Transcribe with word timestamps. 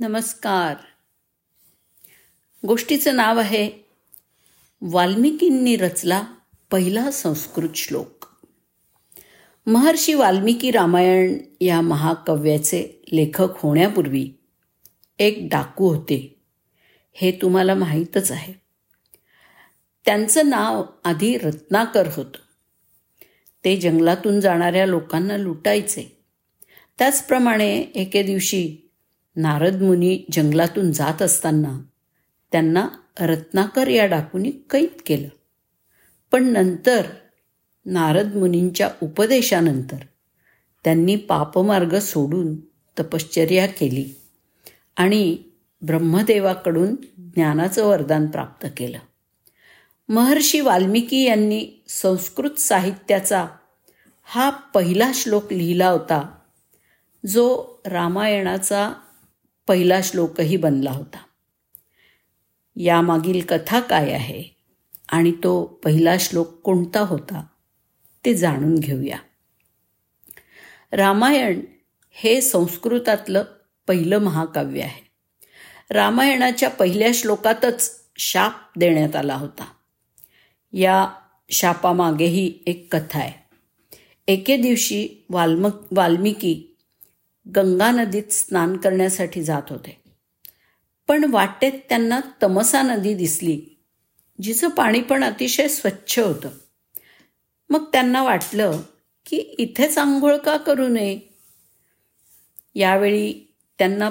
नमस्कार. 0.00 0.74
गोष्टीचं 2.66 3.16
नाव 3.16 3.38
आहे 3.38 3.70
वाल्मिकींनी 4.80 5.76
रचला 5.76 6.22
पहिला 6.70 7.10
संस्कृत 7.10 7.68
श्लोक. 7.74 8.26
महर्षी 9.66 10.14
वाल्मिकी 10.14 10.70
रामायण 10.70 11.38
या 11.60 11.80
महाकाव्याचे 11.80 13.02
लेखक 13.12 13.48
होण्यापूर्वी 13.56 14.30
एक 15.18 15.48
डाकू 15.50 15.88
होते. 15.88 16.42
हे 17.12 17.32
तुम्हाला 17.32 17.74
माहीतच 17.74 18.30
आहे. 18.30 18.54
त्यांचं 20.04 20.48
नाव 20.48 20.84
आधी 21.04 21.38
रत्नाकर 21.38 22.06
होतं. 22.06 22.38
ते 23.64 23.76
जंगलातून 23.76 24.40
जाणाऱ्या 24.40 24.86
लोकांना 24.86 25.36
लुटायचे. 25.36 26.24
त्याचप्रमाणे 26.98 27.80
एके 27.80 28.22
दिवशी 28.22 28.87
नारद 29.38 29.82
मुनी 29.82 30.24
जंगलातून 30.32 30.92
जात 30.92 31.22
असताना 31.22 31.80
त्यांना 32.52 32.88
रत्नाकर 33.20 33.88
या 33.88 34.06
डाकूनी 34.06 34.50
कैद 34.50 35.00
केलं. 35.06 35.28
पण 36.32 36.44
नंतर 36.44 37.02
नारद 37.86 38.34
मुनींच्या 38.34 38.90
उपदेशानंतर 39.02 39.96
त्यांनी 40.84 41.16
पापमार्ग 41.16 41.98
सोडून 41.98 42.56
तपश्चर्या 42.98 43.66
केली 43.66 44.14
आणि 44.96 45.36
ब्रह्मदेवाकडून 45.82 46.94
ज्ञानाचं 47.18 47.84
वरदान 47.84 48.26
प्राप्त 48.26 48.66
केलं. 48.76 48.98
महर्षी 50.08 50.60
वाल्मिकी 50.60 51.22
यांनी 51.22 51.84
संस्कृत 51.88 52.58
साहित्याचा 52.58 53.46
हा 54.22 54.50
पहिला 54.50 55.10
श्लोक 55.14 55.52
लिहिला 55.52 55.88
होता 55.88 56.38
जो 57.26 57.66
रामायणाचा 57.86 58.92
पहिला 59.68 60.00
श्लोकही 60.02 60.56
बनला 60.56 60.90
होता. 60.90 61.18
यामागील 62.76 63.40
कथा 63.48 63.80
काय 63.80 64.12
आहे 64.12 64.44
आणि 65.08 65.32
तो 65.32 65.80
पहिला 65.84 66.14
श्लोक 66.20 66.60
कोणता 66.60 67.00
होता 67.00 67.46
ते 68.24 68.34
जाणून 68.34 68.74
घेऊया. 68.74 69.18
रामायण 70.92 71.60
हे 72.10 72.40
संस्कृतातलं 72.40 73.44
पहिलं 73.86 74.18
महाकाव्य 74.18 74.82
आहे. 74.82 75.10
रामायणाच्या 75.90 76.70
पहिल्या 76.70 77.10
श्लोकातच 77.14 78.00
शाप 78.16 78.78
देण्यात 78.78 79.16
आला 79.16 79.34
होता. 79.34 79.72
या 80.72 81.08
शापामागेही 81.50 82.58
एक 82.66 82.96
कथा 82.96 83.18
आहे. 83.18 83.48
एके 84.28 84.56
दिवशी 84.56 85.08
वाल्म 85.30 85.68
वाल्मिकी 85.90 86.67
गंगा 87.56 87.90
नदीत 87.90 88.22
स्नान 88.30 88.76
करण्यासाठी 88.76 89.42
जात 89.42 89.62
होते. 89.70 90.00
पण 91.08 91.24
वाटेत 91.30 91.72
त्यांना 91.88 92.20
तमसा 92.42 92.82
नदी 92.82 93.14
दिसली 93.14 93.62
जिचं 94.42 94.68
पाणी 94.68 95.00
पण 95.00 95.24
अतिशय 95.24 95.68
स्वच्छ 95.68 96.18
होतं. 96.18 96.48
मग 97.70 97.84
त्यांना 97.92 98.22
वाटलं 98.22 98.80
की 99.26 99.36
इथेच 99.36 99.98
आंघोळ 99.98 100.36
का 100.36 100.56
करू 100.56 100.88
नये? 100.88 101.20
यावेळी 102.74 103.34
त्यांना 103.78 104.08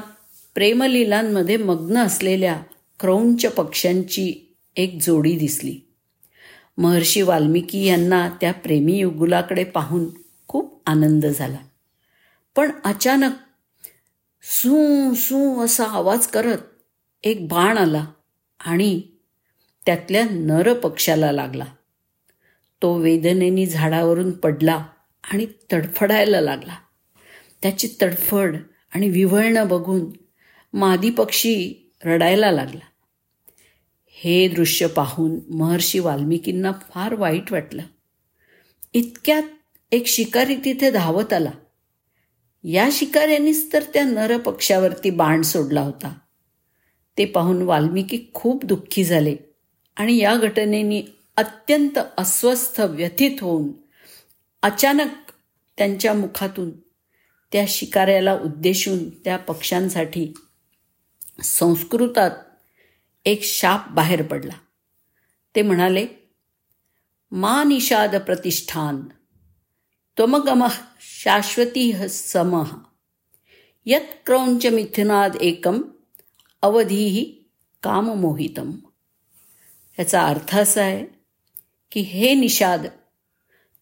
प्रेमलीलांमध्ये 0.53 1.57
मग्न 1.57 1.97
असलेल्या 1.97 2.61
क्रौंच 2.99 3.45
पक्ष्यांची 3.45 4.55
एक 4.75 4.97
जोडी 5.01 5.37
दिसली. 5.37 5.79
महर्षी 6.77 7.21
वाल्मिकी 7.21 7.85
यांना 7.85 8.29
त्या 8.41 8.53
प्रेमी 8.53 8.97
युगुलाकडे 8.97 9.63
पाहून 9.63 10.05
खूप 10.47 10.81
आनंद 10.85 11.25
झाला. 11.25 11.57
पण 12.57 12.71
अचानक 12.83 13.31
सू 14.41 15.13
सू 15.13 15.65
असा 15.65 15.83
आवाज 15.83 16.27
करत 16.27 16.57
एक 17.23 17.47
बाण 17.47 17.77
आला 17.77 18.05
आणि 18.59 19.01
त्यातल्या 19.85 20.25
नर 20.31 20.73
पक्षाला 20.73 21.31
लागला. 21.31 21.65
तो 22.81 22.93
वेदनेनी 22.93 23.65
झाडावरून 23.65 24.31
पडला 24.31 24.85
आणि 25.23 25.47
तडफडायला 25.73 26.41
लागला. 26.41 26.75
त्याची 27.61 27.87
तडफड 28.01 28.57
आणि 28.95 29.09
विव्हळणं 29.09 29.67
बघून 29.67 30.05
मादी 30.73 31.09
पक्षी 31.09 31.91
रडायला 32.05 32.51
लागला. 32.51 32.85
हे 34.07 34.47
दृश्य 34.47 34.87
पाहून 34.87 35.39
महर्षी 35.49 35.99
वाल्मिकींना 35.99 36.71
फार 36.71 37.13
वाईट 37.13 37.51
वाटलं. 37.51 37.83
इतक्यात 38.93 39.43
एक 39.91 40.07
शिकारी 40.07 40.55
तिथे 40.55 40.91
धावत 40.91 41.33
आला. 41.33 41.51
या 42.63 42.89
शिकाऱ्यांनीच 42.91 43.73
तर 43.73 43.83
त्या 43.83 44.05
नर 44.05 44.37
पक्षावरती 44.37 45.09
बाण 45.09 45.41
सोडला 45.41 45.81
होता. 45.81 46.13
ते 47.17 47.25
पाहून 47.25 47.61
वाल्मिकी 47.61 48.25
खूप 48.33 48.65
दुःखी 48.65 49.03
झाले 49.03 49.35
आणि 49.95 50.17
या 50.17 50.35
घटनेनी 50.35 51.03
अत्यंत 51.37 51.99
अस्वस्थ 52.17 52.81
व्यथित 52.81 53.31
होऊन 53.41 53.71
अचानक 54.61 55.31
त्यांच्या 55.77 56.13
मुखातून 56.13 56.71
त्या 57.51 57.65
शिकाऱ्याला 57.67 58.33
उद्देशून 58.33 59.09
त्या 59.09 59.37
पक्ष्यांसाठी 59.37 60.33
संस्कृतात 61.43 62.31
एक 63.25 63.43
शाप 63.43 63.89
बाहेर 63.89 64.21
पडला. 64.21 64.53
ते 65.55 65.61
म्हणाले 65.61 66.07
मा 67.31 67.63
निषाद 67.63 68.15
प्रतिष्ठान 68.15 69.01
त्वमगमः 70.17 70.73
शाश्वती 70.99 72.09
समः। 72.09 72.63
यत 73.85 74.01
क्रौंच 74.25 74.65
मिथुनाद 74.65 75.35
एकम 75.35 75.81
अवधीही 76.61 77.23
काममोहितम। 77.83 78.71
याचा 79.99 80.21
अर्थ 80.21 80.55
असा 80.55 80.81
आहे 80.81 81.05
की 81.91 81.99
हे 81.99 82.33
निषाद 82.33 82.85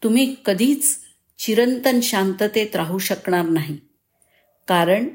तुम्ही 0.04 0.36
कधीच 0.46 0.98
चिरंतन 1.40 2.00
शांततेत 2.00 2.76
राहू 2.76 2.98
शकणार 2.98 3.46
नाही 3.46 3.78
कारण 4.68 5.08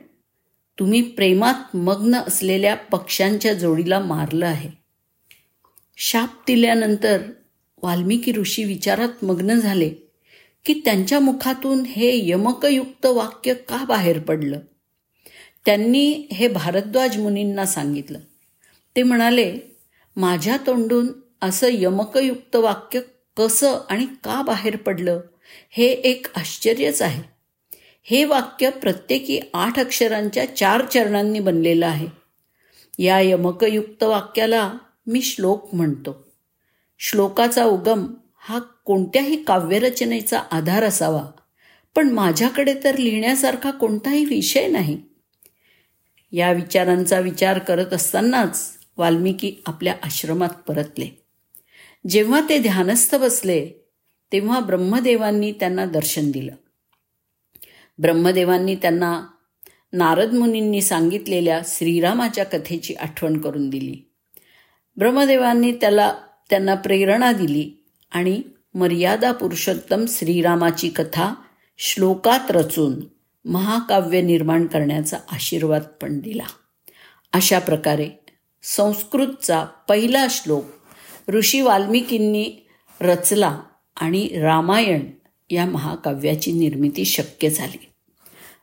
तुम्ही 0.79 1.03
प्रेमात 1.03 1.77
मग्न 1.77 2.15
असलेल्या 2.15 2.75
पक्ष्यांच्या 2.75 3.55
जोडीला 3.55 3.99
मारलं 3.99 4.47
आहे. 4.47 4.71
शाप 5.97 6.31
दिल्यानंतर 6.47 7.23
वाल्मिकी 7.83 8.33
ऋषी 8.33 8.65
विचारात 8.65 9.25
मग्न 9.25 9.55
झाले. 9.55 10.10
की 10.65 10.83
त्यांच्या 10.85 11.21
मुखातून 11.21 11.81
हे 11.81 12.31
यमकयुक्त 12.31 13.07
वाक्य 13.07 13.55
का 13.55 13.85
बाहेर 13.85 14.19
पडलं? 14.19 14.61
त्यांनी 15.67 16.27
हे 16.33 16.49
भारद्वाज 16.49 17.19
मुनींना 17.19 17.67
सांगितलं. 17.67 18.19
ते 18.97 19.03
म्हणाले 19.03 19.59
माझ्या 20.17 20.57
तोंडून 20.67 21.09
असं 21.43 21.67
यमकयुक्त 21.71 22.57
वाक्य 22.57 23.01
कसं 23.37 23.79
आणि 23.91 24.07
का 24.07 24.43
बाहेर 24.43 24.77
पडलं 24.77 25.21
हे 25.71 25.87
एक 25.87 26.27
आश्चर्यच 26.37 27.03
आहे. 27.03 27.23
हे 28.03 28.25
वाक्य 28.25 28.71
प्रत्येकी 28.71 29.41
आठ 29.55 29.79
अक्षरांच्या 29.79 30.57
चार 30.57 30.85
चरणांनी 30.85 31.41
बनलेलं 31.41 31.87
आहे. 31.87 32.07
या 32.99 33.21
यमकयुक्त 33.21 34.03
वाक्याला 34.03 34.73
मी 35.07 35.23
श्लोक 35.23 35.75
म्हणतो. 35.75 36.29
श्लोकाचा 36.99 37.65
उगम 37.65 38.07
हा 38.43 38.59
कोणत्याही 38.59 39.45
काव्यरचनेचा 39.45 40.39
आधार 40.39 40.85
असावा. 40.85 41.25
पण 41.97 42.11
माझ्याकडे 42.11 42.75
तर 42.85 42.97
लिहिण्यासारखा 42.97 43.71
कोणताही 43.71 44.25
विषय 44.25 44.67
नाही. 44.67 45.03
या 46.33 46.53
विचारांचा 46.53 47.21
विचार 47.21 47.59
करत 47.59 47.93
असतानाच 47.93 48.73
वाल्मिकी 48.97 49.55
आपल्या 49.67 49.95
आश्रमात 50.03 50.49
परतले. 50.49 51.23
जेव्हा 52.09 52.41
ते 52.49 52.59
ध्यानस्थ 52.59 53.15
बसले 53.15 53.69
तेव्हा 54.33 54.61
ब्रह्मदेवांनी 54.61 55.53
त्यांना 55.53 55.87
दर्शन 55.87 56.31
दिलं. 56.31 56.53
ब्रह्मदेवांनी 57.99 58.75
त्यांना 58.75 59.27
नारद 59.93 60.33
मुनींनी 60.33 60.83
सांगितलेल्या 60.83 61.61
श्रीरामाच्या 61.65 62.45
कथेची 62.45 62.95
आठवण 62.95 63.41
करून 63.41 63.71
दिली. 63.71 64.11
ब्रह्मदेवांनी 64.97 65.73
त्याला 65.73 66.15
त्यांना 66.51 66.75
प्रेरणा 66.75 67.33
दिली. 67.33 67.80
आणि 68.11 68.43
मर्यादा 68.75 69.33
पुरुषोत्तम 69.33 70.05
श्रीरामाची 70.09 70.89
कथा 70.89 71.35
श्लोकात 71.79 72.51
रचून 72.51 73.01
महाकाव्य 73.45 74.21
निर्माण 74.21 74.67
करण्याचा 74.67 75.17
आशीर्वाद 75.33 75.83
पण 75.83 76.21
दिला. 76.21 76.43
अशा 77.33 77.59
प्रकारे 77.59 78.11
संस्कृतचा 78.63 79.65
पहिला 79.65 80.27
श्लोक 80.31 80.65
ऋषी 81.29 81.61
वाल्मिकींनी 81.61 82.67
रचला 83.01 83.61
आणि 83.97 84.29
रामायण 84.43 85.01
या 85.51 85.67
महाकाव्याची 85.67 86.53
निर्मिती 86.53 87.05
शक्य 87.05 87.51
झाली. 87.51 87.89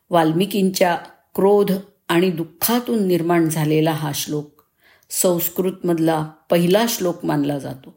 वाल्मिकींच्या 0.10 0.96
क्रोध 1.36 1.72
आणि 2.08 2.32
दुःखातून 2.32 3.08
निर्माण 3.08 3.50
झालेला 3.50 3.92
हा 3.92 4.12
श्लोक 4.16 4.64
संस्कृतमधला 5.10 6.32
पहिला 6.50 6.86
श्लोक 6.90 7.26
मानला 7.26 7.60
जातो. 7.60 7.97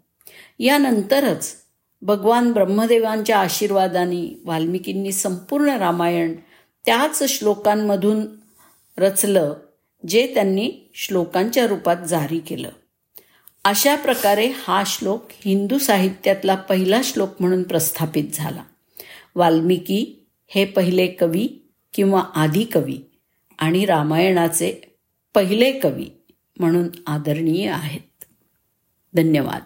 यानंतरच 0.59 1.57
भगवान 2.03 2.53
ब्रह्मदेवांच्या 2.53 3.39
आशीर्वादाने 3.39 4.41
वाल्मिकींनी 4.45 5.13
संपूर्ण 5.13 5.71
रामायण 5.71 6.35
त्याच 6.87 7.23
श्लोकांमधून 7.29 8.27
रचलं 8.99 9.55
जे 10.09 10.35
त्यांनी 10.35 10.91
श्लोकांच्या 10.95 11.67
रूपात 11.67 11.97
जारी 12.09 12.39
केलं. 12.39 12.69
अशा 13.65 13.97
प्रकारे 13.97 14.51
हा 14.57 14.83
श्लोक 14.87 15.25
हिंदू 15.45 15.79
साहित्यातला 15.79 16.55
पहिला 16.55 17.01
श्लोक 17.05 17.29
म्हणून 17.41 17.63
प्रस्थापित 17.63 18.25
झाला. 18.33 18.63
वाल्मिकी 19.35 20.27
हे 20.49 20.65
पहिले 20.65 21.07
कवी 21.07 21.49
किंवा 21.95 22.21
आधी 22.35 22.65
कवी 22.65 22.99
आणि 23.59 23.85
रामायणाचे 23.85 24.97
पहिले 25.35 25.73
कवी 25.73 26.07
म्हणून 26.59 26.89
आदरणीय 27.07 27.71
आहेत. 27.71 28.25
धन्यवाद. 29.15 29.63